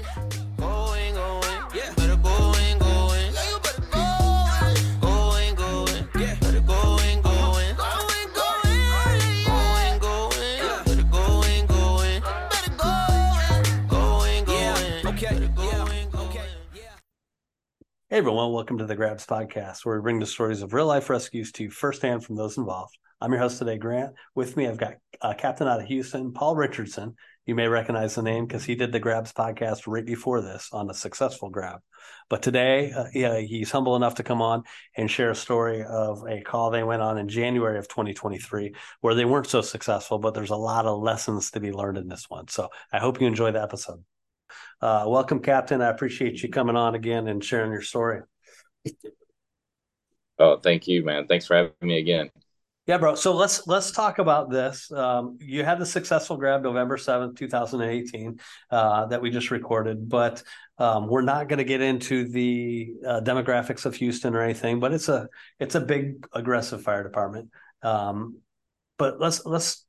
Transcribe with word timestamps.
Hey 0.00 0.06
everyone, 18.16 18.52
welcome 18.52 18.78
to 18.78 18.86
the 18.86 18.96
Grabs 18.96 19.26
Podcast, 19.26 19.84
where 19.84 19.96
we 19.96 20.02
bring 20.02 20.18
the 20.18 20.26
stories 20.26 20.62
of 20.62 20.72
real 20.72 20.86
life 20.86 21.10
rescues 21.10 21.52
to 21.52 21.64
you 21.64 21.70
firsthand 21.70 22.24
from 22.24 22.36
those 22.36 22.56
involved. 22.56 22.96
I'm 23.20 23.32
your 23.32 23.40
host 23.40 23.58
today, 23.58 23.76
Grant. 23.76 24.14
With 24.34 24.56
me, 24.56 24.66
I've 24.66 24.78
got 24.78 24.94
uh, 25.20 25.34
Captain 25.34 25.68
out 25.68 25.80
of 25.80 25.86
Houston, 25.86 26.32
Paul 26.32 26.56
Richardson. 26.56 27.16
You 27.50 27.56
may 27.56 27.66
recognize 27.66 28.14
the 28.14 28.22
name 28.22 28.46
because 28.46 28.62
he 28.62 28.76
did 28.76 28.92
the 28.92 29.00
Grabs 29.00 29.32
podcast 29.32 29.88
right 29.88 30.06
before 30.06 30.40
this 30.40 30.68
on 30.70 30.88
a 30.88 30.94
successful 30.94 31.50
grab. 31.50 31.80
But 32.28 32.44
today, 32.44 32.92
uh, 32.92 33.06
yeah, 33.12 33.40
he's 33.40 33.72
humble 33.72 33.96
enough 33.96 34.14
to 34.14 34.22
come 34.22 34.40
on 34.40 34.62
and 34.96 35.10
share 35.10 35.32
a 35.32 35.34
story 35.34 35.82
of 35.82 36.24
a 36.28 36.42
call 36.42 36.70
they 36.70 36.84
went 36.84 37.02
on 37.02 37.18
in 37.18 37.28
January 37.28 37.80
of 37.80 37.88
2023 37.88 38.76
where 39.00 39.16
they 39.16 39.24
weren't 39.24 39.48
so 39.48 39.62
successful, 39.62 40.20
but 40.20 40.32
there's 40.32 40.50
a 40.50 40.56
lot 40.56 40.86
of 40.86 41.02
lessons 41.02 41.50
to 41.50 41.58
be 41.58 41.72
learned 41.72 41.98
in 41.98 42.06
this 42.06 42.30
one. 42.30 42.46
So 42.46 42.68
I 42.92 43.00
hope 43.00 43.20
you 43.20 43.26
enjoy 43.26 43.50
the 43.50 43.60
episode. 43.60 44.04
Uh, 44.80 45.06
welcome, 45.08 45.40
Captain. 45.40 45.82
I 45.82 45.88
appreciate 45.88 46.44
you 46.44 46.50
coming 46.50 46.76
on 46.76 46.94
again 46.94 47.26
and 47.26 47.42
sharing 47.42 47.72
your 47.72 47.82
story. 47.82 48.20
Oh, 50.38 50.56
thank 50.58 50.86
you, 50.86 51.04
man. 51.04 51.26
Thanks 51.26 51.48
for 51.48 51.56
having 51.56 51.72
me 51.82 51.98
again. 51.98 52.30
Yeah, 52.90 52.98
bro. 52.98 53.14
So 53.14 53.36
let's 53.36 53.68
let's 53.68 53.92
talk 53.92 54.18
about 54.18 54.50
this. 54.50 54.90
Um, 54.90 55.38
you 55.40 55.62
had 55.62 55.78
the 55.78 55.86
successful 55.86 56.36
grab 56.36 56.64
November 56.64 56.96
seventh, 56.96 57.38
two 57.38 57.46
thousand 57.46 57.82
and 57.82 57.90
eighteen, 57.92 58.40
uh, 58.68 59.06
that 59.06 59.22
we 59.22 59.30
just 59.30 59.52
recorded, 59.52 60.08
but 60.08 60.42
um, 60.76 61.06
we're 61.06 61.22
not 61.22 61.48
going 61.48 61.58
to 61.58 61.64
get 61.64 61.80
into 61.80 62.26
the 62.26 62.94
uh, 63.06 63.20
demographics 63.20 63.86
of 63.86 63.94
Houston 63.94 64.34
or 64.34 64.42
anything. 64.42 64.80
But 64.80 64.92
it's 64.92 65.08
a 65.08 65.28
it's 65.60 65.76
a 65.76 65.80
big 65.80 66.26
aggressive 66.32 66.82
fire 66.82 67.04
department. 67.04 67.50
Um, 67.84 68.38
but 68.98 69.20
let's 69.20 69.46
let's 69.46 69.86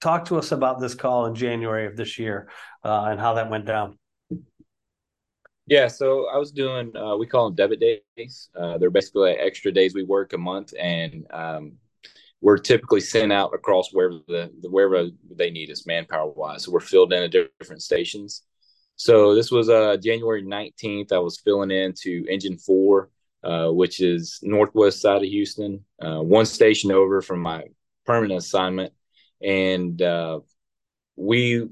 talk 0.00 0.26
to 0.26 0.38
us 0.38 0.52
about 0.52 0.78
this 0.78 0.94
call 0.94 1.26
in 1.26 1.34
January 1.34 1.86
of 1.86 1.96
this 1.96 2.20
year 2.20 2.48
uh, 2.84 3.06
and 3.08 3.18
how 3.18 3.34
that 3.34 3.50
went 3.50 3.64
down. 3.64 3.98
Yeah, 5.66 5.88
so 5.88 6.28
I 6.32 6.38
was 6.38 6.52
doing 6.52 6.96
uh, 6.96 7.16
we 7.16 7.26
call 7.26 7.46
them 7.46 7.56
debit 7.56 7.80
days. 8.16 8.48
Uh, 8.56 8.78
they're 8.78 8.90
basically 8.90 9.30
like 9.30 9.38
extra 9.40 9.72
days 9.72 9.92
we 9.92 10.04
work 10.04 10.34
a 10.34 10.38
month, 10.38 10.72
and 10.78 11.26
um, 11.32 11.78
we're 12.44 12.58
typically 12.72 13.00
sent 13.00 13.32
out 13.32 13.54
across 13.54 13.86
wherever 13.94 14.18
the, 14.28 14.42
wherever 14.74 15.08
they 15.40 15.50
need 15.50 15.70
us 15.70 15.86
manpower 15.86 16.30
wise. 16.30 16.60
So 16.62 16.72
we're 16.72 16.92
filled 16.92 17.12
in 17.14 17.22
at 17.22 17.34
different 17.36 17.82
stations. 17.82 18.42
So 18.96 19.34
this 19.34 19.50
was 19.50 19.66
uh, 19.68 19.96
January 20.08 20.42
nineteenth. 20.42 21.10
I 21.10 21.18
was 21.18 21.40
filling 21.44 21.70
in 21.70 21.94
to 22.02 22.10
Engine 22.34 22.58
Four, 22.58 23.08
uh, 23.42 23.70
which 23.80 23.96
is 24.00 24.38
northwest 24.42 25.00
side 25.00 25.22
of 25.24 25.34
Houston, 25.36 25.72
uh, 26.06 26.20
one 26.20 26.46
station 26.46 26.92
over 26.92 27.22
from 27.22 27.40
my 27.40 27.60
permanent 28.04 28.40
assignment, 28.44 28.92
and 29.42 30.00
uh, 30.02 30.40
we 31.16 31.66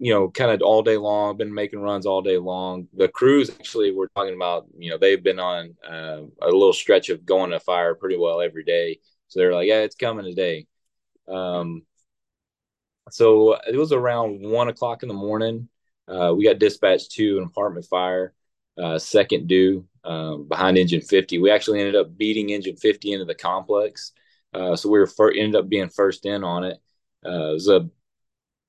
you 0.00 0.14
know, 0.14 0.30
kind 0.30 0.52
of 0.52 0.62
all 0.62 0.82
day 0.82 0.96
long, 0.96 1.36
been 1.36 1.52
making 1.52 1.80
runs 1.80 2.06
all 2.06 2.22
day 2.22 2.38
long. 2.38 2.86
The 2.94 3.08
crews 3.08 3.50
actually, 3.50 3.90
we're 3.92 4.14
talking 4.14 4.34
about, 4.34 4.66
you 4.78 4.90
know, 4.90 4.98
they've 4.98 5.22
been 5.22 5.40
on 5.40 5.74
uh, 5.84 6.20
a 6.40 6.50
little 6.60 6.72
stretch 6.72 7.08
of 7.08 7.26
going 7.26 7.50
to 7.50 7.58
fire 7.58 7.96
pretty 7.96 8.16
well 8.16 8.40
every 8.40 8.62
day. 8.62 9.00
So 9.28 9.40
they're 9.40 9.54
like, 9.54 9.68
yeah, 9.68 9.80
it's 9.80 9.96
coming 9.96 10.24
today. 10.24 10.66
Um, 11.28 11.84
so 13.10 13.54
it 13.66 13.76
was 13.76 13.92
around 13.92 14.40
one 14.42 14.68
o'clock 14.68 15.02
in 15.02 15.08
the 15.08 15.14
morning. 15.14 15.68
Uh, 16.06 16.34
we 16.36 16.44
got 16.44 16.58
dispatched 16.58 17.12
to 17.12 17.38
an 17.38 17.44
apartment 17.44 17.86
fire, 17.86 18.34
uh, 18.78 18.98
second 18.98 19.46
due 19.48 19.86
um, 20.04 20.46
behind 20.48 20.78
engine 20.78 21.00
50. 21.00 21.38
We 21.38 21.50
actually 21.50 21.80
ended 21.80 21.96
up 21.96 22.16
beating 22.16 22.50
engine 22.50 22.76
50 22.76 23.12
into 23.12 23.24
the 23.24 23.34
complex. 23.34 24.12
Uh, 24.54 24.76
so 24.76 24.88
we 24.88 24.98
were 24.98 25.06
fir- 25.06 25.32
ended 25.32 25.56
up 25.56 25.68
being 25.68 25.88
first 25.88 26.26
in 26.26 26.44
on 26.44 26.64
it. 26.64 26.78
Uh, 27.24 27.50
it 27.50 27.52
was 27.54 27.68
a 27.68 27.88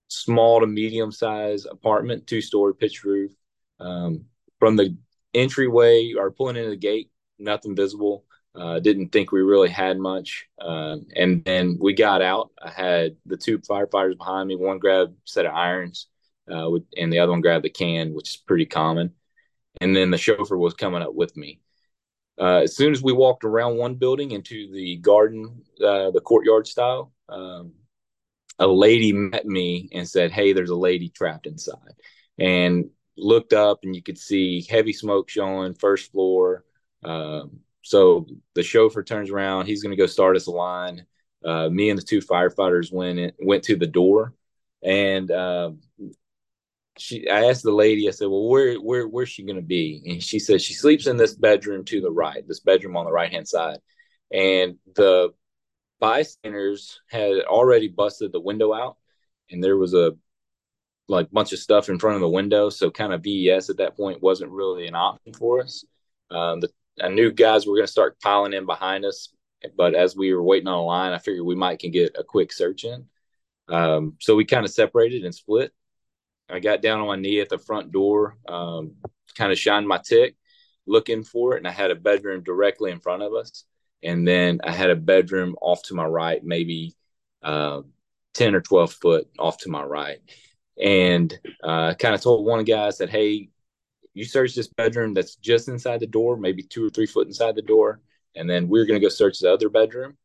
small 0.10 0.62
to 0.62 0.68
medium 0.68 1.12
size 1.12 1.66
apartment, 1.66 2.28
two 2.28 2.42
story 2.42 2.76
pitch 2.76 3.04
roof. 3.04 3.32
Um, 3.80 4.26
from 4.60 4.76
the 4.76 4.98
entryway 5.34 6.14
or 6.18 6.32
pulling 6.32 6.58
into 6.58 6.70
the 6.72 6.76
gate, 6.78 7.12
nothing 7.40 7.76
visible. 7.76 8.26
Uh, 8.56 8.80
didn't 8.80 9.10
think 9.10 9.32
we 9.32 9.42
really 9.42 9.70
had 9.70 9.98
much. 9.98 10.48
Uh, 10.60 10.98
and 11.16 11.44
then 11.46 11.78
we 11.80 11.94
got 11.94 12.22
out. 12.22 12.52
I 12.62 12.70
had 12.70 13.16
the 13.26 13.38
two 13.38 13.60
firefighters 13.60 14.18
behind 14.18 14.48
me. 14.48 14.56
One 14.56 14.80
grabbed 14.80 15.12
a 15.12 15.16
set 15.26 15.46
of 15.46 15.54
irons, 15.54 16.08
uh, 16.52 16.70
and 16.98 17.14
the 17.14 17.20
other 17.20 17.32
one 17.32 17.42
grabbed 17.42 17.66
the 17.66 17.70
can, 17.70 18.14
which 18.14 18.30
is 18.30 18.38
pretty 18.38 18.66
common. 18.66 19.14
And 19.82 19.96
then 19.96 20.12
the 20.12 20.18
chauffeur 20.18 20.58
was 20.58 20.74
coming 20.74 21.02
up 21.02 21.14
with 21.14 21.38
me. 21.38 21.62
Uh, 22.40 22.62
as 22.64 22.76
soon 22.76 22.92
as 22.92 23.04
we 23.04 23.14
walked 23.14 23.44
around 23.44 23.78
one 23.78 23.96
building 23.96 24.32
into 24.32 24.72
the 24.72 24.98
garden, 24.98 25.62
uh, 25.84 26.10
the 26.12 26.22
courtyard 26.22 26.68
style, 26.68 27.12
um, 27.28 27.74
a 28.58 28.68
lady 28.68 29.12
met 29.12 29.46
me 29.46 29.90
and 29.94 30.08
said, 30.08 30.32
Hey, 30.32 30.54
there's 30.54 30.70
a 30.70 30.76
lady 30.76 31.10
trapped 31.10 31.48
inside. 31.48 31.94
And 32.38 32.90
looked 33.18 33.54
up 33.54 33.80
and 33.84 33.96
you 33.96 34.02
could 34.02 34.18
see 34.18 34.66
heavy 34.70 34.94
smoke 34.94 35.30
showing, 35.30 35.74
first 35.74 36.12
floor. 36.12 36.64
Um, 37.04 37.60
so 37.82 38.28
the 38.56 38.64
chauffeur 38.64 39.04
turns 39.04 39.30
around, 39.30 39.66
he's 39.66 39.84
going 39.84 39.96
to 39.96 40.02
go 40.02 40.06
start 40.06 40.36
us 40.36 40.48
a 40.48 40.52
line. 40.52 41.06
Uh, 41.44 41.70
me 41.70 41.90
and 41.90 41.98
the 41.98 42.04
two 42.04 42.20
firefighters 42.20 42.92
went 42.92 43.20
in, 43.20 43.32
went 43.40 43.64
to 43.64 43.78
the 43.78 43.88
door, 43.88 44.34
and 44.84 45.32
uh, 45.32 45.72
she. 46.98 47.30
I 47.30 47.46
asked 47.46 47.64
the 47.64 47.72
lady. 47.72 48.10
I 48.10 48.12
said, 48.12 48.28
"Well, 48.28 48.50
where 48.50 48.76
where 48.76 49.08
where's 49.08 49.30
she 49.30 49.46
going 49.46 49.56
to 49.56 49.62
be?" 49.62 50.04
And 50.06 50.22
she 50.22 50.40
said 50.40 50.62
she 50.62 50.74
sleeps 50.74 51.08
in 51.08 51.16
this 51.16 51.36
bedroom 51.36 51.86
to 51.86 52.02
the 52.02 52.12
right, 52.12 52.46
this 52.46 52.60
bedroom 52.60 52.98
on 52.98 53.06
the 53.06 53.12
right 53.12 53.32
hand 53.32 53.48
side. 53.48 53.78
And 54.34 54.78
the 54.96 55.30
bystanders 56.00 57.02
had 57.10 57.42
already 57.44 57.88
busted 57.88 58.32
the 58.32 58.40
window 58.40 58.74
out 58.74 58.98
and 59.52 59.64
there 59.64 59.78
was 59.78 59.94
a 59.94 60.14
like 61.08 61.30
bunch 61.32 61.54
of 61.54 61.60
stuff 61.60 61.90
in 61.90 62.00
front 62.00 62.16
of 62.16 62.22
the 62.22 62.30
window 62.30 62.70
so 62.70 62.90
kind 62.90 63.14
of 63.14 63.24
VES 63.24 63.70
at 63.70 63.78
that 63.78 63.98
point 63.98 64.22
wasn't 64.22 64.50
really 64.50 64.88
an 64.88 64.96
option 64.96 65.34
for 65.34 65.62
us 65.62 65.84
um, 66.32 66.60
the, 66.60 66.70
i 67.04 67.08
knew 67.08 67.32
guys 67.32 67.66
were 67.66 67.76
going 67.76 67.86
to 67.86 67.92
start 67.92 68.20
piling 68.22 68.54
in 68.54 68.66
behind 68.66 69.06
us 69.06 69.30
but 69.78 69.94
as 69.94 70.16
we 70.16 70.34
were 70.34 70.44
waiting 70.44 70.68
on 70.68 70.78
a 70.78 70.84
line 70.84 71.12
i 71.12 71.18
figured 71.18 71.46
we 71.46 71.56
might 71.56 71.80
can 71.80 71.92
get 71.92 72.16
a 72.18 72.24
quick 72.24 72.52
search 72.52 72.84
in. 72.84 73.06
Um, 73.68 74.16
so 74.20 74.36
we 74.36 74.46
kind 74.46 74.66
of 74.66 74.72
separated 74.72 75.26
and 75.26 75.36
split. 75.36 75.72
I 76.50 76.60
got 76.60 76.82
down 76.82 77.00
on 77.00 77.08
my 77.08 77.16
knee 77.16 77.40
at 77.40 77.50
the 77.50 77.60
front 77.60 77.92
door 77.92 78.38
um, 78.48 78.96
kind 79.36 79.52
of 79.52 79.60
shined 79.60 79.88
my 79.88 80.00
tick 80.04 80.36
looking 80.88 81.24
for 81.24 81.54
it 81.54 81.60
and 81.60 81.68
i 81.68 81.72
had 81.72 81.92
a 81.92 81.96
bedroom 81.96 82.42
directly 82.42 82.90
in 82.90 83.00
front 83.00 83.22
of 83.22 83.34
us. 83.34 83.66
And 84.02 84.28
then 84.28 84.60
I 84.64 84.72
had 84.72 84.90
a 84.90 84.96
bedroom 84.96 85.56
off 85.62 85.84
to 85.84 85.94
my 85.94 86.06
right, 86.06 86.44
maybe 86.44 86.96
uh, 87.44 87.82
ten 88.34 88.56
or 88.56 88.62
twelve 88.62 88.94
foot 88.94 89.28
off 89.38 89.58
to 89.60 89.70
my 89.70 89.84
right, 89.84 90.20
and 90.82 91.38
uh, 91.64 91.94
kind 91.96 92.16
of 92.16 92.22
told 92.22 92.46
one 92.46 92.64
guy 92.64 92.88
I 92.88 92.92
said, 92.92 93.10
"Hey, 93.10 93.50
you 94.14 94.26
search 94.26 94.56
this 94.56 94.68
bedroom 94.68 95.14
that's 95.14 95.36
just 95.36 95.68
inside 95.68 96.00
the 96.00 96.08
door, 96.08 96.38
maybe 96.38 96.64
two 96.64 96.86
or 96.86 96.90
three 96.90 97.06
foot 97.06 97.28
inside 97.28 97.56
the 97.56 97.62
door, 97.62 98.02
and 98.36 98.50
then 98.50 98.68
we're 98.68 98.86
going 98.86 99.00
to 99.00 99.06
go 99.06 99.10
search 99.10 99.40
the 99.40 99.52
other 99.54 99.70
bedroom." 99.70 100.18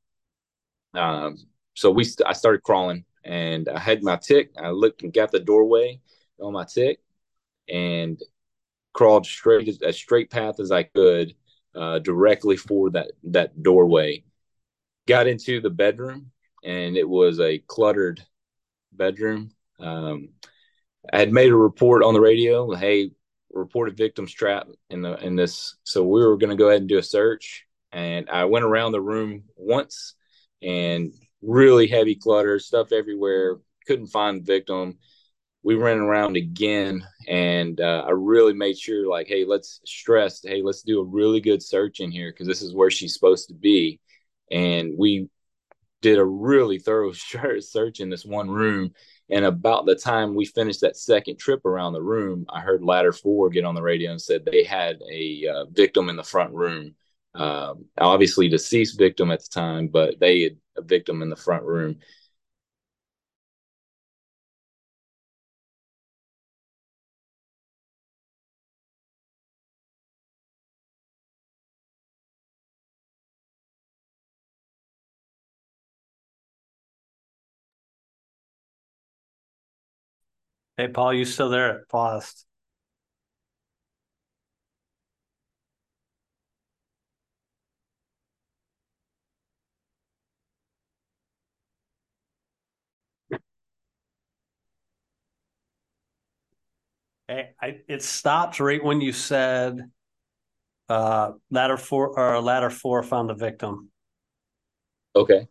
Um, 0.95 1.39
so 1.75 1.91
we 1.91 2.05
st- 2.05 2.29
I 2.29 2.33
started 2.33 2.63
crawling, 2.63 3.05
and 3.25 3.69
I 3.69 3.79
had 3.79 4.03
my 4.03 4.17
tick. 4.17 4.53
I 4.61 4.71
looked 4.71 5.03
and 5.03 5.13
got 5.13 5.33
the 5.33 5.41
doorway 5.41 6.01
on 6.41 6.53
my 6.53 6.65
tick, 6.65 7.01
and 7.69 8.21
crawled 8.93 9.27
straight 9.27 9.83
as 9.83 9.97
straight 9.97 10.31
path 10.31 10.61
as 10.61 10.71
I 10.71 10.85
could 10.85 11.35
uh, 11.75 11.99
directly 11.99 12.57
for 12.57 12.91
that 12.91 13.13
that 13.25 13.63
doorway. 13.63 14.25
Got 15.07 15.27
into 15.27 15.61
the 15.61 15.71
bedroom, 15.71 16.31
and 16.63 16.97
it 16.97 17.09
was 17.09 17.41
a 17.41 17.59
cluttered 17.59 18.25
bedroom. 18.93 19.51
Um, 19.79 20.31
I 21.13 21.19
had 21.19 21.33
made 21.33 21.53
a 21.53 21.57
report 21.57 22.03
on 22.03 22.15
the 22.15 22.21
radio. 22.21 22.73
Hey, 22.75 23.11
reported 23.55 23.97
victims 23.97 24.33
trapped 24.33 24.71
in 24.91 25.03
the 25.03 25.17
in 25.25 25.37
this. 25.37 25.77
So 25.85 26.03
we 26.05 26.25
were 26.25 26.37
going 26.37 26.51
to 26.51 26.57
go 26.57 26.69
ahead 26.69 26.81
and 26.81 26.89
do 26.89 26.99
a 26.99 27.03
search. 27.03 27.65
And 27.93 28.29
I 28.29 28.45
went 28.45 28.65
around 28.65 28.93
the 28.93 29.01
room 29.01 29.45
once, 29.57 30.15
and 30.63 31.13
really 31.43 31.87
heavy 31.87 32.17
clutter, 32.17 32.59
stuff 32.59 32.93
everywhere. 32.93 33.59
Couldn't 33.87 34.09
find 34.09 34.41
the 34.41 34.45
victim 34.45 34.99
we 35.65 35.75
ran 35.75 35.99
around 35.99 36.37
again 36.37 37.05
and 37.27 37.81
uh, 37.81 38.05
i 38.07 38.11
really 38.11 38.53
made 38.53 38.79
sure 38.79 39.09
like 39.09 39.27
hey 39.27 39.45
let's 39.45 39.81
stress 39.85 40.43
hey 40.45 40.63
let's 40.63 40.83
do 40.83 41.01
a 41.01 41.05
really 41.05 41.41
good 41.41 41.63
search 41.63 41.99
in 42.01 42.13
here 42.13 42.31
because 42.31 42.47
this 42.47 42.63
is 42.63 42.75
where 42.75 42.91
she's 42.91 43.15
supposed 43.15 43.49
to 43.49 43.55
be 43.55 43.99
and 44.53 44.93
we 44.97 45.29
did 46.03 46.19
a 46.19 46.25
really 46.25 46.79
thorough 46.79 47.13
search 47.61 48.01
in 48.01 48.11
this 48.11 48.25
one 48.25 48.49
room 48.49 48.93
and 49.31 49.45
about 49.45 49.87
the 49.87 49.95
time 49.95 50.35
we 50.35 50.45
finished 50.45 50.81
that 50.81 50.97
second 50.97 51.39
trip 51.39 51.65
around 51.65 51.93
the 51.93 52.03
room 52.03 52.45
i 52.49 52.61
heard 52.61 52.83
ladder 52.83 53.13
four 53.13 53.49
get 53.49 53.65
on 53.65 53.75
the 53.75 53.83
radio 53.83 54.11
and 54.11 54.21
said 54.21 54.45
they 54.45 54.65
had 54.65 54.99
a 55.11 55.47
uh, 55.47 55.65
victim 55.67 56.09
in 56.09 56.17
the 56.17 56.23
front 56.23 56.53
room. 56.53 56.95
Um, 57.37 57.87
obviously 57.99 58.49
deceased 58.49 58.97
victim 58.97 59.33
at 59.33 59.41
the 59.41 59.49
time 59.49 59.89
but 59.89 60.21
they 60.21 60.43
had 60.43 60.57
a 60.77 60.83
victim 60.83 61.21
in 61.21 61.31
the 61.31 61.37
front 61.37 61.65
room 61.65 61.97
Hey, 80.77 80.89
Paul, 80.89 81.15
you 81.15 81.25
still 81.25 81.51
there? 81.51 81.85
Paused. 81.89 82.47
Hey, 97.29 97.51
I, 97.61 97.81
it 97.89 98.03
stopped 98.03 98.61
right 98.61 98.83
when 98.83 99.01
you 99.01 99.13
said 99.13 99.91
uh, 100.89 101.33
ladder 101.51 101.77
four 101.77 102.19
or 102.19 102.41
ladder 102.41 102.71
four 102.71 103.03
found 103.03 103.31
the 103.31 103.35
victim. 103.35 103.91
Okay. 105.17 105.47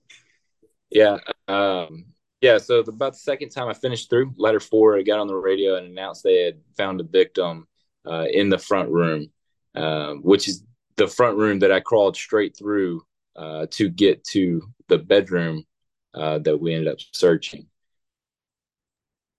Yeah. 0.92 1.18
Um, 1.48 2.13
yeah. 2.44 2.58
So 2.58 2.80
about 2.80 3.14
the 3.14 3.20
second 3.20 3.50
time 3.50 3.70
I 3.70 3.74
finished 3.74 4.10
through 4.10 4.34
ladder 4.38 4.60
four, 4.60 4.98
I 4.98 5.02
got 5.02 5.20
on 5.20 5.28
the 5.28 5.36
radio 5.36 5.78
and 5.78 5.88
announced 5.88 6.24
they 6.24 6.44
had 6.44 6.60
found 6.76 7.00
a 7.00 7.06
victim 7.06 7.68
uh, 8.06 8.26
in 8.30 8.50
the 8.50 8.58
front 8.58 8.90
room, 8.90 9.32
uh, 9.76 10.16
which 10.16 10.50
is 10.50 10.62
the 10.98 11.08
front 11.08 11.38
room 11.38 11.60
that 11.60 11.72
I 11.72 11.80
crawled 11.80 12.18
straight 12.18 12.58
through 12.58 13.06
uh, 13.38 13.68
to 13.72 13.88
get 13.88 14.26
to 14.26 14.62
the 14.90 14.98
bedroom 14.98 15.66
uh, 16.14 16.40
that 16.40 16.58
we 16.58 16.74
ended 16.74 16.92
up 16.92 16.98
searching. 17.14 17.68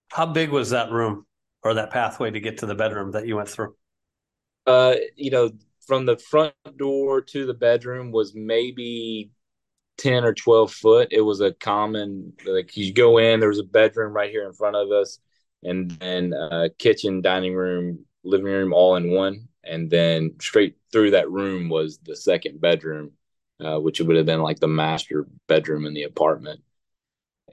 How 0.09 0.25
big 0.25 0.49
was 0.49 0.71
that 0.71 0.91
room 0.91 1.27
or 1.63 1.75
that 1.75 1.91
pathway 1.91 2.31
to 2.31 2.41
get 2.41 2.59
to 2.59 2.67
the 2.67 2.75
bedroom 2.75 3.13
that 3.13 3.27
you 3.27 3.37
went 3.37 3.51
through? 3.51 3.77
Uh, 4.67 4.95
you 5.15 5.31
know, 5.31 5.51
from 5.87 6.07
the 6.07 6.17
front 6.17 6.55
door 6.79 7.21
to 7.21 7.45
the 7.45 7.53
bedroom 7.53 8.13
was 8.13 8.35
maybe 8.35 9.31
10 9.99 10.25
or 10.25 10.35
12 10.35 10.73
foot. 10.73 11.09
It 11.11 11.21
was 11.21 11.41
a 11.41 11.53
common, 11.53 12.33
like 12.47 12.77
you 12.77 12.93
go 12.93 13.19
in, 13.19 13.41
there 13.41 13.49
was 13.49 13.59
a 13.59 13.65
bedroom 13.65 14.13
right 14.13 14.31
here 14.31 14.47
in 14.47 14.53
front 14.53 14.77
of 14.77 14.91
us, 14.91 15.19
and 15.63 15.91
then 15.93 16.33
a 16.33 16.69
kitchen, 16.79 17.23
dining 17.23 17.55
room, 17.55 18.05
living 18.23 18.47
room 18.47 18.73
all 18.73 18.97
in 18.97 19.11
one. 19.11 19.49
And 19.63 19.91
then 19.91 20.33
straight 20.41 20.77
through 20.93 21.13
that 21.13 21.31
room 21.31 21.69
was 21.69 21.99
the 21.99 22.17
second 22.17 22.61
bedroom, 22.61 23.13
uh, 23.65 23.79
which 23.79 24.01
would 24.01 24.17
have 24.17 24.27
been 24.27 24.43
like 24.43 24.61
the 24.61 24.69
master 24.69 25.27
bedroom 25.49 25.87
in 25.87 25.95
the 25.95 26.03
apartment. 26.03 26.61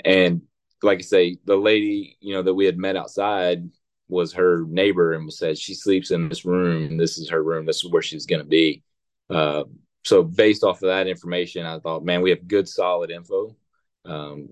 And 0.04 0.42
like 0.84 1.00
I 1.00 1.02
say, 1.04 1.38
the 1.46 1.56
lady, 1.56 2.18
you 2.20 2.34
know, 2.34 2.42
that 2.42 2.54
we 2.54 2.66
had 2.66 2.78
met 2.78 2.96
outside 2.96 3.70
was 4.10 4.34
her 4.34 4.66
neighbor 4.68 5.14
and 5.14 5.32
said 5.32 5.58
she 5.58 5.74
sleeps 5.74 6.12
in 6.12 6.28
this 6.28 6.44
room. 6.44 6.98
This 6.98 7.18
is 7.18 7.30
her 7.30 7.42
room. 7.42 7.66
This 7.66 7.84
is 7.84 7.90
where 7.90 8.02
she's 8.02 8.26
going 8.26 8.42
to 8.42 8.48
be. 8.48 8.84
Uh, 9.30 9.64
so 10.03 10.24
based 10.24 10.63
off 10.63 10.81
of 10.81 10.88
that 10.88 11.07
information, 11.07 11.65
I 11.65 11.80
thought, 11.80 12.03
man, 12.03 12.21
we 12.21 12.31
have 12.31 12.48
good, 12.48 12.68
solid 12.68 13.12
info. 13.12 13.56
Um, 14.06 14.50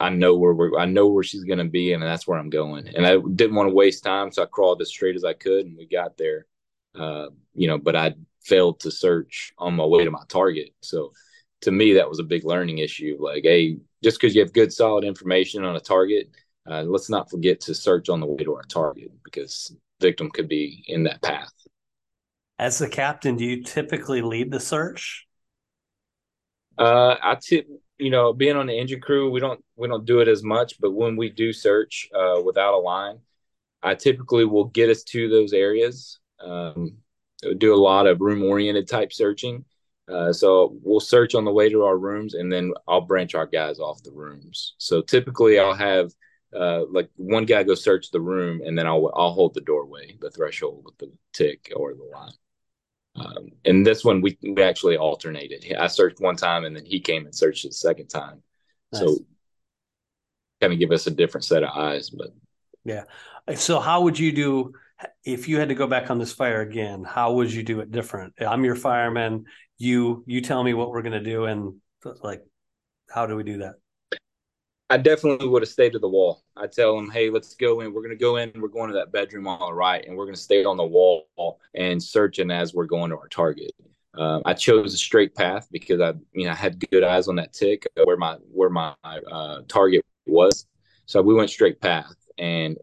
I 0.00 0.10
know 0.10 0.36
where 0.36 0.54
we're, 0.54 0.78
I 0.78 0.84
know 0.86 1.08
where 1.08 1.24
she's 1.24 1.44
going 1.44 1.58
to 1.58 1.64
be, 1.64 1.92
and 1.92 2.02
that's 2.02 2.26
where 2.26 2.38
I'm 2.38 2.50
going. 2.50 2.88
And 2.88 3.06
I 3.06 3.18
didn't 3.18 3.56
want 3.56 3.68
to 3.68 3.74
waste 3.74 4.04
time, 4.04 4.30
so 4.30 4.42
I 4.42 4.46
crawled 4.46 4.80
as 4.80 4.88
straight 4.88 5.16
as 5.16 5.24
I 5.24 5.32
could, 5.32 5.66
and 5.66 5.76
we 5.76 5.86
got 5.86 6.16
there. 6.16 6.46
Uh, 6.94 7.28
you 7.54 7.68
know, 7.68 7.78
but 7.78 7.96
I 7.96 8.14
failed 8.42 8.80
to 8.80 8.90
search 8.90 9.52
on 9.58 9.74
my 9.74 9.84
way 9.84 10.04
to 10.04 10.10
my 10.10 10.22
target. 10.28 10.70
So 10.80 11.12
to 11.62 11.70
me, 11.70 11.94
that 11.94 12.08
was 12.08 12.18
a 12.18 12.24
big 12.24 12.44
learning 12.44 12.78
issue. 12.78 13.16
Like, 13.18 13.42
hey, 13.42 13.78
just 14.02 14.20
because 14.20 14.34
you 14.34 14.42
have 14.42 14.52
good, 14.52 14.72
solid 14.72 15.04
information 15.04 15.64
on 15.64 15.76
a 15.76 15.80
target 15.80 16.30
uh, 16.70 16.82
let's 16.82 17.08
not 17.08 17.30
forget 17.30 17.60
to 17.60 17.74
search 17.74 18.08
on 18.08 18.20
the 18.20 18.26
way 18.26 18.44
to 18.44 18.54
our 18.54 18.62
target 18.62 19.10
because 19.24 19.74
victim 20.00 20.30
could 20.30 20.48
be 20.48 20.84
in 20.86 21.04
that 21.04 21.22
path. 21.22 21.52
As 22.58 22.78
the 22.78 22.88
captain, 22.88 23.36
do 23.36 23.44
you 23.44 23.62
typically 23.62 24.20
lead 24.20 24.50
the 24.50 24.58
search? 24.58 25.26
Uh, 26.76 27.16
I 27.22 27.36
tip, 27.36 27.66
you 27.98 28.10
know, 28.10 28.32
being 28.32 28.56
on 28.56 28.66
the 28.66 28.78
engine 28.78 29.00
crew, 29.00 29.30
we 29.30 29.40
don't 29.40 29.64
we 29.76 29.88
don't 29.88 30.04
do 30.04 30.20
it 30.20 30.28
as 30.28 30.42
much, 30.42 30.80
but 30.80 30.92
when 30.92 31.16
we 31.16 31.30
do 31.30 31.52
search 31.52 32.08
uh, 32.14 32.40
without 32.44 32.74
a 32.74 32.78
line, 32.78 33.18
I 33.82 33.94
typically 33.94 34.44
will 34.44 34.64
get 34.64 34.90
us 34.90 35.04
to 35.04 35.28
those 35.28 35.52
areas. 35.52 36.18
Um, 36.40 36.98
do 37.58 37.74
a 37.74 37.76
lot 37.76 38.06
of 38.06 38.20
room 38.20 38.42
oriented 38.42 38.88
type 38.88 39.12
searching. 39.12 39.64
Uh, 40.08 40.32
so 40.32 40.76
we'll 40.82 41.00
search 41.00 41.34
on 41.34 41.44
the 41.44 41.52
way 41.52 41.68
to 41.68 41.84
our 41.84 41.98
rooms, 41.98 42.34
and 42.34 42.50
then 42.52 42.72
I'll 42.88 43.02
branch 43.02 43.34
our 43.34 43.46
guys 43.46 43.78
off 43.78 44.02
the 44.02 44.12
rooms. 44.12 44.74
So 44.78 45.02
typically, 45.02 45.58
I'll 45.58 45.74
have 45.74 46.12
uh, 46.56 46.84
like 46.90 47.10
one 47.16 47.44
guy 47.44 47.62
go 47.62 47.74
search 47.74 48.10
the 48.10 48.20
room 48.20 48.62
and 48.64 48.78
then 48.78 48.86
I'll 48.86 49.12
I'll 49.14 49.32
hold 49.32 49.54
the 49.54 49.60
doorway, 49.60 50.16
the 50.20 50.30
threshold 50.30 50.82
with 50.84 50.96
the 50.98 51.12
tick 51.32 51.72
or 51.76 51.94
the 51.94 52.04
line. 52.04 52.32
Um, 53.20 53.50
and 53.64 53.86
this 53.86 54.04
one 54.04 54.20
we 54.20 54.38
we 54.42 54.62
actually 54.62 54.96
alternated. 54.96 55.64
I 55.78 55.86
searched 55.86 56.20
one 56.20 56.36
time 56.36 56.64
and 56.64 56.76
then 56.76 56.84
he 56.84 57.00
came 57.00 57.24
and 57.24 57.34
searched 57.34 57.64
the 57.64 57.72
second 57.72 58.08
time. 58.08 58.42
Nice. 58.92 59.02
So 59.02 59.18
kind 60.60 60.72
of 60.72 60.78
give 60.78 60.92
us 60.92 61.06
a 61.06 61.10
different 61.10 61.44
set 61.44 61.62
of 61.62 61.70
eyes. 61.70 62.10
But 62.10 62.28
yeah. 62.84 63.04
So 63.54 63.80
how 63.80 64.02
would 64.02 64.18
you 64.18 64.32
do 64.32 64.72
if 65.24 65.48
you 65.48 65.58
had 65.58 65.68
to 65.68 65.74
go 65.74 65.86
back 65.86 66.10
on 66.10 66.18
this 66.18 66.32
fire 66.32 66.60
again? 66.60 67.04
How 67.04 67.32
would 67.34 67.52
you 67.52 67.62
do 67.62 67.80
it 67.80 67.90
different? 67.90 68.34
I'm 68.40 68.64
your 68.64 68.76
fireman. 68.76 69.44
You 69.78 70.24
you 70.26 70.40
tell 70.40 70.62
me 70.62 70.74
what 70.74 70.90
we're 70.90 71.02
gonna 71.02 71.22
do 71.22 71.44
and 71.44 71.74
like 72.22 72.42
how 73.10 73.26
do 73.26 73.36
we 73.36 73.42
do 73.42 73.58
that? 73.58 73.74
I 74.90 74.96
definitely 74.96 75.48
would 75.48 75.62
have 75.62 75.68
stayed 75.68 75.92
to 75.92 75.98
the 75.98 76.08
wall. 76.08 76.42
I 76.56 76.66
tell 76.66 76.96
them, 76.96 77.10
hey, 77.10 77.28
let's 77.28 77.54
go 77.54 77.80
in. 77.80 77.92
We're 77.92 78.02
going 78.02 78.16
to 78.16 78.16
go 78.16 78.36
in. 78.36 78.52
We're 78.58 78.68
going 78.68 78.88
to 78.88 78.94
that 78.94 79.12
bedroom 79.12 79.46
on 79.46 79.58
the 79.60 79.74
right, 79.74 80.04
and 80.06 80.16
we're 80.16 80.24
going 80.24 80.34
to 80.34 80.40
stay 80.40 80.64
on 80.64 80.78
the 80.78 80.84
wall 80.84 81.26
and 81.74 82.02
searching 82.02 82.50
as 82.50 82.72
we're 82.72 82.86
going 82.86 83.10
to 83.10 83.18
our 83.18 83.28
target. 83.28 83.72
Um, 84.14 84.42
I 84.46 84.54
chose 84.54 84.94
a 84.94 84.96
straight 84.96 85.34
path 85.34 85.68
because 85.70 86.00
I, 86.00 86.14
you 86.32 86.46
know, 86.46 86.52
I 86.52 86.54
had 86.54 86.80
good 86.90 87.04
eyes 87.04 87.28
on 87.28 87.36
that 87.36 87.52
tick 87.52 87.86
where 88.02 88.16
my 88.16 88.36
where 88.50 88.70
my 88.70 88.94
uh, 89.04 89.60
target 89.68 90.04
was. 90.26 90.66
So 91.06 91.22
we 91.22 91.34
went 91.34 91.50
straight 91.50 91.80
path 91.80 92.16
and 92.38 92.78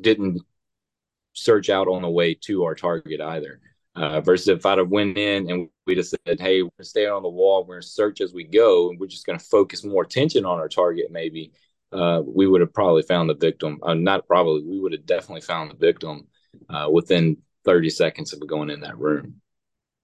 didn't 0.00 0.42
search 1.32 1.70
out 1.70 1.88
on 1.88 2.02
the 2.02 2.10
way 2.10 2.34
to 2.34 2.64
our 2.64 2.74
target 2.74 3.20
either. 3.20 3.60
Uh, 3.96 4.20
versus 4.20 4.48
if 4.48 4.66
I'd 4.66 4.76
have 4.76 4.90
went 4.90 5.16
in 5.16 5.50
and 5.50 5.68
we 5.86 5.94
just 5.94 6.14
said, 6.26 6.38
"Hey, 6.38 6.62
we're 6.62 6.70
staying 6.82 7.10
on 7.10 7.22
the 7.22 7.30
wall. 7.30 7.64
We're 7.64 7.80
to 7.80 7.86
search 7.86 8.20
as 8.20 8.34
we 8.34 8.44
go, 8.44 8.90
and 8.90 9.00
we're 9.00 9.06
just 9.06 9.24
going 9.24 9.38
to 9.38 9.44
focus 9.44 9.84
more 9.84 10.02
attention 10.02 10.44
on 10.44 10.58
our 10.58 10.68
target." 10.68 11.06
Maybe 11.10 11.52
uh, 11.92 12.20
we 12.26 12.46
would 12.46 12.60
have 12.60 12.74
probably 12.74 13.02
found 13.02 13.30
the 13.30 13.34
victim. 13.34 13.78
Uh, 13.82 13.94
not 13.94 14.26
probably, 14.26 14.62
we 14.64 14.80
would 14.80 14.92
have 14.92 15.06
definitely 15.06 15.40
found 15.40 15.70
the 15.70 15.76
victim 15.76 16.26
uh, 16.68 16.88
within 16.92 17.38
30 17.64 17.90
seconds 17.90 18.32
of 18.32 18.46
going 18.46 18.70
in 18.70 18.80
that 18.80 18.98
room. 18.98 19.36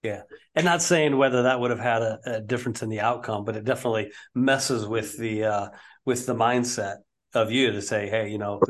Yeah, 0.03 0.23
and 0.55 0.65
not 0.65 0.83
saying 0.83 1.17
whether 1.17 1.45
that 1.45 1.61
would 1.61 1.71
have 1.71 1.79
had 1.79 2.03
a, 2.03 2.19
a 2.25 2.41
difference 2.41 2.83
in 2.83 2.89
the 2.89 3.01
outcome, 3.01 3.45
but 3.45 3.57
it 3.57 3.65
definitely 3.65 4.11
messes 4.35 4.87
with 4.87 5.17
the 5.17 5.45
uh, 5.45 5.69
with 6.05 6.27
the 6.27 6.35
mindset 6.35 6.97
of 7.35 7.53
you 7.53 7.71
to 7.73 7.83
say, 7.83 8.09
"Hey, 8.09 8.31
you 8.31 8.39
know, 8.39 8.61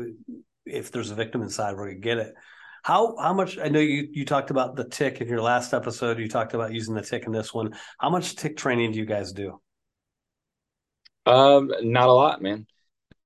if 0.65 0.91
there's 0.91 1.09
a 1.09 1.15
victim 1.15 1.41
inside, 1.41 1.71
we're 1.73 1.85
going 1.85 2.01
to 2.01 2.01
get 2.01 2.17
it." 2.19 2.35
How 2.83 3.15
how 3.17 3.33
much? 3.33 3.57
I 3.57 3.69
know 3.69 3.79
you 3.79 4.09
you 4.11 4.25
talked 4.25 4.51
about 4.51 4.75
the 4.75 4.83
tick 4.83 5.21
in 5.21 5.27
your 5.29 5.41
last 5.41 5.73
episode. 5.73 6.19
You 6.19 6.27
talked 6.27 6.53
about 6.53 6.73
using 6.73 6.93
the 6.93 7.01
tick 7.01 7.25
in 7.25 7.31
this 7.31 7.53
one. 7.53 7.73
How 7.97 8.09
much 8.09 8.35
tick 8.35 8.57
training 8.57 8.91
do 8.91 8.99
you 8.99 9.05
guys 9.05 9.31
do? 9.31 9.61
Um, 11.25 11.71
not 11.81 12.09
a 12.09 12.13
lot, 12.13 12.41
man. 12.41 12.67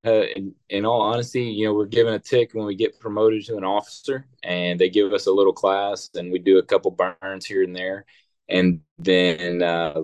Uh, 0.06 0.26
in, 0.36 0.54
in 0.70 0.86
all 0.86 1.02
honesty, 1.02 1.46
you 1.46 1.66
know, 1.66 1.74
we're 1.74 1.88
given 1.88 2.14
a 2.14 2.20
tick 2.20 2.52
when 2.54 2.68
we 2.68 2.76
get 2.76 3.00
promoted 3.00 3.44
to 3.46 3.58
an 3.58 3.64
officer, 3.64 4.28
and 4.44 4.80
they 4.80 4.92
give 4.92 5.12
us 5.12 5.26
a 5.26 5.32
little 5.32 5.54
class, 5.54 6.12
and 6.14 6.32
we 6.32 6.38
do 6.38 6.60
a 6.60 6.64
couple 6.64 6.92
burns 6.92 7.46
here 7.46 7.64
and 7.64 7.76
there, 7.76 8.06
and 8.48 8.82
then 9.00 9.64
uh, 9.64 10.04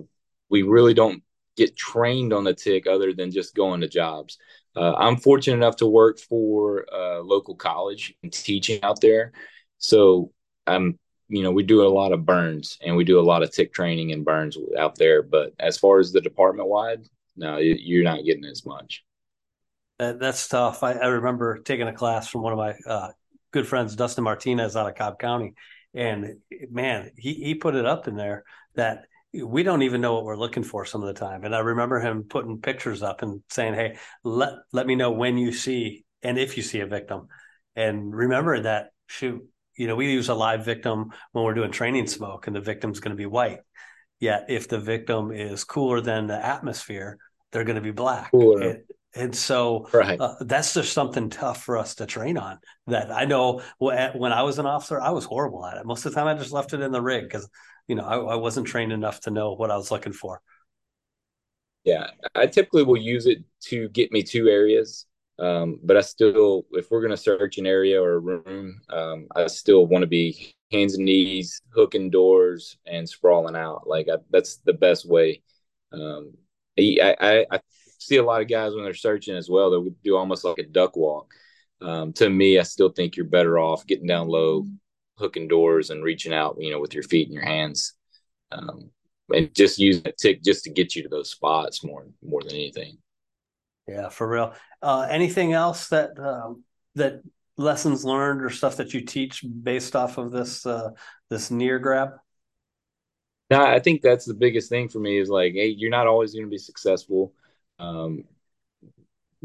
we 0.50 0.62
really 0.62 0.94
don't 0.94 1.22
get 1.56 1.76
trained 1.76 2.32
on 2.32 2.42
the 2.42 2.52
tick 2.52 2.88
other 2.88 3.12
than 3.12 3.30
just 3.30 3.54
going 3.54 3.80
to 3.82 3.88
jobs. 3.88 4.36
Uh, 4.76 4.94
I'm 4.94 5.16
fortunate 5.16 5.56
enough 5.56 5.76
to 5.76 5.86
work 5.86 6.18
for 6.18 6.86
a 6.92 7.20
local 7.22 7.54
college 7.54 8.14
and 8.22 8.32
teaching 8.32 8.82
out 8.82 9.00
there. 9.00 9.32
So 9.78 10.32
I'm, 10.66 10.98
you 11.28 11.42
know, 11.42 11.52
we 11.52 11.62
do 11.62 11.86
a 11.86 11.88
lot 11.88 12.12
of 12.12 12.26
burns 12.26 12.78
and 12.84 12.96
we 12.96 13.04
do 13.04 13.20
a 13.20 13.22
lot 13.22 13.42
of 13.42 13.52
tick 13.52 13.72
training 13.72 14.12
and 14.12 14.24
burns 14.24 14.58
out 14.78 14.96
there. 14.96 15.22
But 15.22 15.52
as 15.60 15.78
far 15.78 16.00
as 16.00 16.12
the 16.12 16.20
department 16.20 16.68
wide, 16.68 17.06
no, 17.36 17.58
you're 17.58 18.04
not 18.04 18.24
getting 18.24 18.44
as 18.44 18.64
much. 18.64 19.04
that's 19.98 20.48
tough. 20.48 20.82
I, 20.82 20.92
I, 20.92 21.06
remember 21.06 21.58
taking 21.58 21.88
a 21.88 21.92
class 21.92 22.28
from 22.28 22.42
one 22.42 22.52
of 22.52 22.58
my 22.58 22.74
uh, 22.86 23.08
good 23.52 23.66
friends, 23.66 23.96
Dustin 23.96 24.24
Martinez, 24.24 24.76
out 24.76 24.88
of 24.88 24.94
Cobb 24.94 25.18
County, 25.18 25.54
and 25.94 26.38
man, 26.70 27.10
he 27.16 27.34
he 27.34 27.54
put 27.54 27.74
it 27.74 27.86
up 27.86 28.06
in 28.06 28.16
there 28.16 28.44
that 28.74 29.06
we 29.42 29.62
don't 29.62 29.82
even 29.82 30.00
know 30.00 30.14
what 30.14 30.24
we're 30.24 30.36
looking 30.36 30.62
for 30.62 30.84
some 30.84 31.02
of 31.02 31.08
the 31.08 31.18
time. 31.18 31.44
And 31.44 31.54
I 31.54 31.60
remember 31.60 32.00
him 32.00 32.24
putting 32.24 32.60
pictures 32.60 33.02
up 33.02 33.22
and 33.22 33.42
saying, 33.48 33.74
"Hey, 33.74 33.96
let 34.22 34.52
let 34.72 34.86
me 34.86 34.94
know 34.94 35.10
when 35.10 35.38
you 35.38 35.52
see 35.52 36.04
and 36.22 36.38
if 36.38 36.56
you 36.56 36.62
see 36.62 36.80
a 36.80 36.86
victim." 36.86 37.28
And 37.74 38.14
remember 38.14 38.60
that 38.60 38.90
shoot, 39.06 39.44
you 39.76 39.86
know, 39.86 39.96
we 39.96 40.12
use 40.12 40.28
a 40.28 40.34
live 40.34 40.64
victim 40.64 41.12
when 41.32 41.44
we're 41.44 41.54
doing 41.54 41.72
training 41.72 42.06
smoke, 42.06 42.46
and 42.46 42.54
the 42.54 42.60
victim's 42.60 43.00
going 43.00 43.10
to 43.10 43.16
be 43.16 43.26
white. 43.26 43.60
Yet, 44.20 44.46
if 44.48 44.68
the 44.68 44.78
victim 44.78 45.32
is 45.32 45.64
cooler 45.64 46.00
than 46.00 46.26
the 46.26 46.46
atmosphere, 46.46 47.18
they're 47.50 47.64
going 47.64 47.76
to 47.76 47.82
be 47.82 47.90
black. 47.90 48.30
And, 48.62 48.82
and, 49.14 49.36
so 49.36 49.88
right. 49.92 50.20
uh, 50.20 50.36
that's 50.40 50.74
just 50.74 50.92
something 50.92 51.30
tough 51.30 51.64
for 51.64 51.76
us 51.76 51.96
to 51.96 52.06
train 52.06 52.38
on. 52.38 52.58
That 52.86 53.10
I 53.10 53.24
know 53.24 53.62
when 53.78 54.32
I 54.32 54.42
was 54.42 54.58
an 54.58 54.66
officer, 54.66 55.00
I 55.00 55.10
was 55.10 55.24
horrible 55.24 55.66
at 55.66 55.76
it. 55.76 55.84
Most 55.84 56.06
of 56.06 56.12
the 56.12 56.20
time, 56.20 56.28
I 56.28 56.38
just 56.38 56.52
left 56.52 56.72
it 56.72 56.80
in 56.80 56.92
the 56.92 57.02
rig 57.02 57.24
because 57.24 57.48
you 57.88 57.94
know, 57.94 58.04
I, 58.04 58.16
I 58.16 58.34
wasn't 58.36 58.66
trained 58.66 58.92
enough 58.92 59.20
to 59.20 59.30
know 59.30 59.54
what 59.54 59.70
I 59.70 59.76
was 59.76 59.90
looking 59.90 60.12
for. 60.12 60.40
Yeah, 61.84 62.08
I 62.34 62.46
typically 62.46 62.82
will 62.82 62.96
use 62.96 63.26
it 63.26 63.44
to 63.66 63.88
get 63.90 64.10
me 64.10 64.22
to 64.24 64.48
areas. 64.48 65.06
Um, 65.38 65.80
but 65.82 65.96
I 65.96 66.00
still, 66.00 66.64
if 66.72 66.90
we're 66.90 67.00
going 67.00 67.10
to 67.10 67.16
search 67.16 67.58
an 67.58 67.66
area 67.66 68.00
or 68.00 68.14
a 68.14 68.18
room, 68.18 68.80
um, 68.88 69.26
I 69.34 69.46
still 69.48 69.86
want 69.86 70.02
to 70.02 70.06
be 70.06 70.54
hands 70.72 70.94
and 70.94 71.04
knees, 71.04 71.60
hooking 71.74 72.08
doors, 72.08 72.76
and 72.86 73.08
sprawling 73.08 73.56
out. 73.56 73.86
Like 73.86 74.08
I, 74.08 74.18
that's 74.30 74.58
the 74.58 74.72
best 74.72 75.08
way. 75.08 75.42
Um, 75.92 76.34
I, 76.78 77.16
I, 77.20 77.46
I, 77.50 77.60
see 77.98 78.16
a 78.16 78.22
lot 78.22 78.42
of 78.42 78.48
guys 78.48 78.74
when 78.74 78.84
they're 78.84 78.94
searching 78.94 79.36
as 79.36 79.48
well. 79.48 79.70
They 79.70 79.78
would 79.78 80.02
do 80.02 80.16
almost 80.16 80.44
like 80.44 80.58
a 80.58 80.64
duck 80.64 80.96
walk. 80.96 81.32
Um, 81.80 82.12
to 82.14 82.28
me, 82.28 82.58
I 82.58 82.62
still 82.62 82.90
think 82.90 83.16
you're 83.16 83.26
better 83.26 83.58
off 83.58 83.86
getting 83.86 84.06
down 84.06 84.28
low, 84.28 84.66
hooking 85.16 85.48
doors, 85.48 85.90
and 85.90 86.02
reaching 86.02 86.32
out. 86.32 86.56
You 86.58 86.72
know, 86.72 86.80
with 86.80 86.94
your 86.94 87.02
feet 87.02 87.28
and 87.28 87.34
your 87.34 87.44
hands, 87.44 87.94
um, 88.52 88.90
and 89.32 89.54
just 89.54 89.78
use 89.78 90.02
that 90.02 90.18
tick 90.18 90.42
just 90.42 90.64
to 90.64 90.70
get 90.70 90.94
you 90.94 91.02
to 91.02 91.08
those 91.08 91.30
spots 91.30 91.84
more 91.84 92.06
more 92.22 92.42
than 92.42 92.52
anything. 92.52 92.98
Yeah, 93.86 94.08
for 94.08 94.28
real. 94.28 94.54
Uh, 94.82 95.06
anything 95.10 95.52
else 95.52 95.88
that 95.88 96.18
uh, 96.18 96.54
that 96.94 97.22
lessons 97.56 98.04
learned 98.04 98.42
or 98.42 98.50
stuff 98.50 98.76
that 98.76 98.94
you 98.94 99.02
teach 99.02 99.44
based 99.62 99.94
off 99.94 100.18
of 100.18 100.30
this 100.30 100.66
uh, 100.66 100.90
this 101.30 101.50
near 101.50 101.78
grab? 101.78 102.10
No, 103.50 103.62
I 103.62 103.78
think 103.78 104.00
that's 104.00 104.24
the 104.24 104.34
biggest 104.34 104.70
thing 104.70 104.88
for 104.88 104.98
me 104.98 105.18
is 105.18 105.28
like, 105.28 105.52
hey, 105.52 105.68
you're 105.68 105.90
not 105.90 106.06
always 106.06 106.32
going 106.32 106.46
to 106.46 106.50
be 106.50 106.58
successful. 106.58 107.34
Um, 107.78 108.24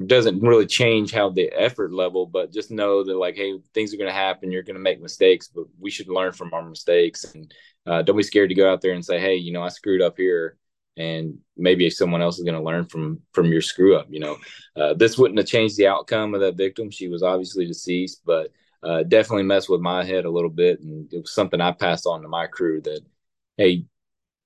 doesn't 0.07 0.41
really 0.41 0.65
change 0.65 1.11
how 1.11 1.29
the 1.29 1.51
effort 1.51 1.93
level, 1.93 2.25
but 2.25 2.53
just 2.53 2.71
know 2.71 3.03
that 3.03 3.17
like, 3.17 3.35
hey, 3.35 3.59
things 3.73 3.93
are 3.93 3.97
going 3.97 4.09
to 4.09 4.13
happen. 4.13 4.51
You're 4.51 4.63
going 4.63 4.75
to 4.75 4.81
make 4.81 5.01
mistakes, 5.01 5.47
but 5.47 5.65
we 5.79 5.89
should 5.91 6.07
learn 6.07 6.31
from 6.31 6.53
our 6.53 6.63
mistakes 6.63 7.25
and 7.33 7.53
uh, 7.85 8.01
don't 8.01 8.17
be 8.17 8.23
scared 8.23 8.49
to 8.49 8.55
go 8.55 8.71
out 8.71 8.81
there 8.81 8.93
and 8.93 9.03
say, 9.03 9.19
hey, 9.19 9.35
you 9.35 9.51
know, 9.51 9.63
I 9.63 9.69
screwed 9.69 10.01
up 10.01 10.15
here 10.17 10.57
and 10.99 11.37
maybe 11.55 11.87
if 11.87 11.93
someone 11.93 12.21
else 12.21 12.37
is 12.37 12.43
going 12.43 12.57
to 12.57 12.63
learn 12.63 12.85
from 12.85 13.21
from 13.31 13.51
your 13.51 13.61
screw 13.61 13.95
up 13.95 14.07
you 14.09 14.19
know 14.19 14.37
uh, 14.75 14.93
this 14.93 15.17
wouldn't 15.17 15.39
have 15.39 15.47
changed 15.47 15.77
the 15.77 15.87
outcome 15.87 16.35
of 16.35 16.41
that 16.41 16.57
victim 16.57 16.91
she 16.91 17.07
was 17.07 17.23
obviously 17.23 17.65
deceased 17.65 18.21
but 18.25 18.51
uh, 18.83 19.03
definitely 19.03 19.43
messed 19.43 19.69
with 19.69 19.81
my 19.81 20.03
head 20.03 20.25
a 20.25 20.29
little 20.29 20.49
bit 20.49 20.79
and 20.81 21.11
it 21.13 21.21
was 21.21 21.33
something 21.33 21.61
i 21.61 21.71
passed 21.71 22.05
on 22.05 22.21
to 22.21 22.27
my 22.27 22.45
crew 22.47 22.81
that 22.81 23.01
hey 23.57 23.85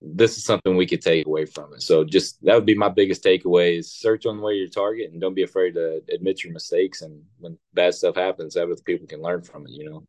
this 0.04 0.38
is 0.38 0.44
something 0.44 0.76
we 0.76 0.86
could 0.86 1.02
take 1.02 1.26
away 1.26 1.46
from 1.46 1.74
it 1.74 1.82
so 1.82 2.04
just 2.04 2.44
that 2.44 2.56
would 2.56 2.66
be 2.66 2.76
my 2.76 2.90
biggest 2.90 3.24
takeaway 3.24 3.78
is 3.80 3.92
search 3.92 4.26
on 4.26 4.42
where 4.42 4.54
your 4.54 4.68
target 4.68 5.12
and 5.12 5.22
don't 5.22 5.34
be 5.34 5.44
afraid 5.44 5.74
to 5.74 6.02
admit 6.14 6.44
your 6.44 6.54
mistakes 6.54 7.02
and 7.02 7.22
when 7.40 7.58
bad 7.74 7.94
stuff 7.94 8.16
happens 8.16 8.58
other 8.58 8.76
people 8.86 9.08
can 9.08 9.22
learn 9.22 9.42
from 9.42 9.66
it 9.66 9.72
you 9.72 9.90
know 9.90 10.06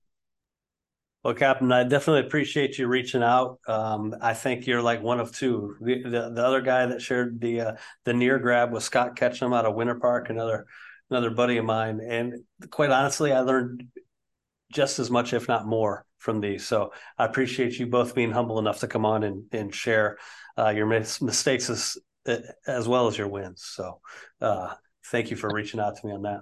well, 1.24 1.32
Captain, 1.32 1.72
I 1.72 1.84
definitely 1.84 2.26
appreciate 2.26 2.76
you 2.76 2.86
reaching 2.86 3.22
out. 3.22 3.58
Um, 3.66 4.14
I 4.20 4.34
think 4.34 4.66
you're 4.66 4.82
like 4.82 5.02
one 5.02 5.20
of 5.20 5.34
two. 5.34 5.74
The, 5.80 6.02
the, 6.02 6.30
the 6.34 6.44
other 6.44 6.60
guy 6.60 6.84
that 6.84 7.00
shared 7.00 7.40
the 7.40 7.60
uh, 7.62 7.72
the 8.04 8.12
near 8.12 8.38
grab 8.38 8.72
was 8.72 8.84
Scott 8.84 9.16
Ketchum 9.16 9.54
out 9.54 9.64
of 9.64 9.74
Winter 9.74 9.94
Park, 9.94 10.28
another 10.28 10.66
another 11.08 11.30
buddy 11.30 11.56
of 11.56 11.64
mine. 11.64 12.00
And 12.06 12.44
quite 12.70 12.90
honestly, 12.90 13.32
I 13.32 13.40
learned 13.40 13.84
just 14.72 14.98
as 14.98 15.10
much, 15.10 15.32
if 15.32 15.48
not 15.48 15.66
more, 15.66 16.06
from 16.18 16.40
these. 16.40 16.66
So 16.66 16.92
I 17.18 17.26
appreciate 17.26 17.78
you 17.78 17.86
both 17.86 18.14
being 18.14 18.30
humble 18.30 18.58
enough 18.58 18.80
to 18.80 18.88
come 18.88 19.04
on 19.04 19.22
and, 19.22 19.44
and 19.52 19.74
share 19.74 20.16
uh, 20.58 20.70
your 20.70 20.86
mis- 20.86 21.20
mistakes 21.20 21.68
as 21.70 21.98
as 22.66 22.88
well 22.88 23.06
as 23.06 23.18
your 23.18 23.28
wins. 23.28 23.62
So 23.64 24.00
uh, 24.40 24.72
thank 25.06 25.30
you 25.30 25.36
for 25.36 25.50
reaching 25.52 25.78
out 25.78 25.96
to 25.96 26.06
me 26.06 26.14
on 26.14 26.22
that. 26.22 26.40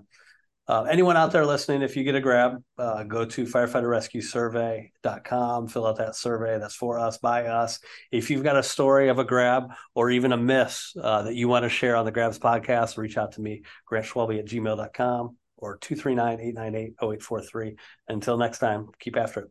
Uh, 0.68 0.84
anyone 0.84 1.16
out 1.16 1.32
there 1.32 1.44
listening, 1.44 1.82
if 1.82 1.96
you 1.96 2.04
get 2.04 2.14
a 2.14 2.20
grab, 2.20 2.62
uh, 2.78 3.02
go 3.02 3.24
to 3.24 3.44
firefighterrescuesurvey.com, 3.44 5.66
fill 5.66 5.86
out 5.86 5.96
that 5.96 6.14
survey. 6.14 6.60
That's 6.60 6.76
for 6.76 7.00
us, 7.00 7.18
by 7.18 7.46
us. 7.46 7.80
If 8.12 8.30
you've 8.30 8.44
got 8.44 8.56
a 8.56 8.62
story 8.62 9.08
of 9.08 9.18
a 9.18 9.24
grab 9.24 9.72
or 9.96 10.10
even 10.10 10.30
a 10.30 10.36
miss 10.36 10.94
uh, 11.02 11.22
that 11.22 11.34
you 11.34 11.48
want 11.48 11.64
to 11.64 11.68
share 11.68 11.96
on 11.96 12.04
the 12.04 12.12
Grabs 12.12 12.38
podcast, 12.38 12.96
reach 12.96 13.16
out 13.16 13.32
to 13.32 13.40
me, 13.40 13.64
grantschwalbe 13.90 14.38
at 14.38 14.46
gmail.com 14.46 15.36
or 15.62 15.78
239 15.78 16.40
898 16.40 16.94
0843. 17.00 17.76
Until 18.08 18.36
next 18.36 18.58
time, 18.58 18.88
keep 18.98 19.16
after 19.16 19.40
it. 19.40 19.50